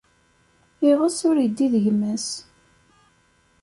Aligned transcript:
Iɣes 0.89 1.19
ur 1.29 1.37
iddi 1.39 1.67
d 1.73 1.75
gma-s. 1.83 2.27